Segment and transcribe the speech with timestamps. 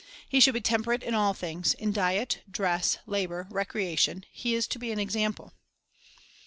[0.27, 4.79] He should be temperate in all things; in diet, dress, labor, recreation, he is to
[4.79, 5.53] be an example.